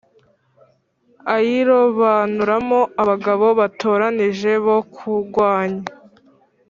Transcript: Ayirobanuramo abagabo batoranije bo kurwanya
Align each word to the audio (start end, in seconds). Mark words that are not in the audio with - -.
Ayirobanuramo 1.35 2.79
abagabo 3.01 3.45
batoranije 3.59 4.51
bo 4.65 4.77
kurwanya 4.95 5.85